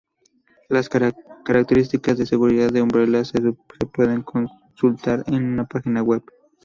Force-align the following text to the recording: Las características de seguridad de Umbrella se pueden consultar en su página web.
Las 0.67 0.89
características 0.89 2.17
de 2.17 2.25
seguridad 2.25 2.69
de 2.71 2.81
Umbrella 2.81 3.23
se 3.23 3.39
pueden 3.93 4.23
consultar 4.23 5.23
en 5.27 5.59
su 5.59 5.67
página 5.67 6.01
web. 6.01 6.23